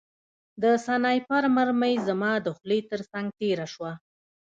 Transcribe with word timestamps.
د 0.61 0.63
سنایپر 0.85 1.43
مرمۍ 1.55 1.95
زما 2.07 2.31
د 2.41 2.47
خولۍ 2.57 2.79
ترڅنګ 2.89 3.27
تېره 3.39 3.67
شوه 3.73 3.91